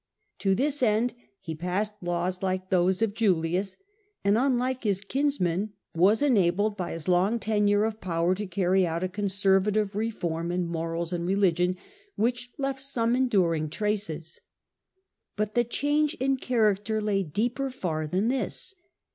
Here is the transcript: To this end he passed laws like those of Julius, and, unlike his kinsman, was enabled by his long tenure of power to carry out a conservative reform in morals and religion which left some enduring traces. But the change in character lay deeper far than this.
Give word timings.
To 0.39 0.55
this 0.55 0.81
end 0.81 1.13
he 1.39 1.53
passed 1.53 1.93
laws 2.01 2.41
like 2.41 2.71
those 2.71 3.03
of 3.03 3.13
Julius, 3.13 3.77
and, 4.23 4.35
unlike 4.35 4.83
his 4.83 5.01
kinsman, 5.01 5.73
was 5.93 6.23
enabled 6.23 6.75
by 6.75 6.93
his 6.93 7.07
long 7.07 7.37
tenure 7.39 7.83
of 7.83 8.01
power 8.01 8.33
to 8.33 8.47
carry 8.47 8.83
out 8.87 9.03
a 9.03 9.07
conservative 9.07 9.95
reform 9.95 10.51
in 10.51 10.65
morals 10.65 11.13
and 11.13 11.27
religion 11.27 11.77
which 12.15 12.51
left 12.57 12.81
some 12.81 13.15
enduring 13.15 13.69
traces. 13.69 14.41
But 15.35 15.53
the 15.53 15.63
change 15.63 16.15
in 16.15 16.37
character 16.37 16.99
lay 16.99 17.21
deeper 17.21 17.69
far 17.69 18.07
than 18.07 18.27
this. 18.29 18.73